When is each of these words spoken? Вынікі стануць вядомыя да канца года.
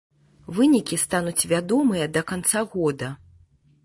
Вынікі 0.59 0.97
стануць 1.03 1.47
вядомыя 1.51 2.07
да 2.15 2.23
канца 2.31 2.59
года. 2.73 3.11